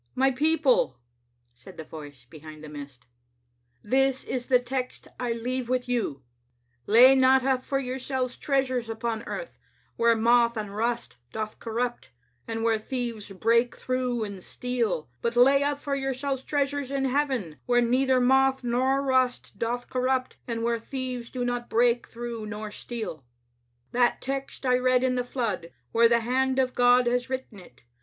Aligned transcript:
"My 0.15 0.31
people," 0.31 0.97
said 1.53 1.77
the 1.77 1.83
voice 1.83 2.25
behind 2.25 2.63
the 2.63 2.69
mist, 2.69 3.05
"this 3.83 4.23
is 4.23 4.47
the 4.47 4.57
text 4.57 5.07
I 5.19 5.31
leave 5.31 5.69
with 5.69 5.87
you: 5.87 6.23
*Lay 6.87 7.13
not 7.13 7.43
up 7.45 7.63
for 7.63 7.77
yourselves 7.77 8.35
treasures 8.35 8.89
upon 8.89 9.21
earth, 9.27 9.59
where 9.97 10.15
moth 10.15 10.57
and 10.57 10.75
rust 10.75 11.17
doth 11.31 11.59
corrupt, 11.59 12.09
and 12.47 12.63
where 12.63 12.79
thieves 12.79 13.31
break 13.31 13.75
through 13.77 14.23
and 14.23 14.43
steal; 14.43 15.07
but 15.21 15.35
lay 15.35 15.61
up 15.63 15.77
for 15.77 15.93
yourselves 15.93 16.41
treasures 16.41 16.89
in 16.89 17.05
heaven, 17.05 17.59
where 17.67 17.79
neither 17.79 18.19
moth 18.19 18.63
nor 18.63 19.03
rust 19.03 19.59
doth 19.59 19.87
corrupt, 19.87 20.35
and 20.47 20.63
where 20.63 20.79
thieves 20.79 21.29
do 21.29 21.45
not 21.45 21.69
break 21.69 22.07
through 22.07 22.47
nor 22.47 22.71
steal.' 22.71 23.23
That 23.91 24.19
text 24.19 24.65
I 24.65 24.79
read 24.79 25.03
in 25.03 25.13
the 25.13 25.23
flood, 25.23 25.69
where 25.91 26.09
the 26.09 26.21
hand 26.21 26.57
of 26.57 26.73
God 26.73 27.05
has 27.05 27.29
written 27.29 27.59
it. 27.59 27.83